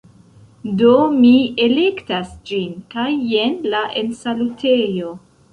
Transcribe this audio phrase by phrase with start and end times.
[0.79, 1.33] Do, mi
[1.65, 5.17] elektas ĝin kaj jen la ensalutejo